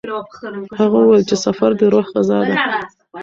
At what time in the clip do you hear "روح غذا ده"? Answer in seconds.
1.93-2.53